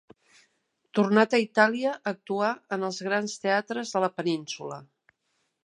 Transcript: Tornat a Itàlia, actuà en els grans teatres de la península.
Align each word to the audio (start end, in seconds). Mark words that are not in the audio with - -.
Tornat 0.99 1.35
a 1.37 1.39
Itàlia, 1.43 1.91
actuà 2.13 2.49
en 2.77 2.87
els 2.89 2.99
grans 3.09 3.39
teatres 3.45 3.95
de 3.99 4.03
la 4.07 4.13
península. 4.19 4.81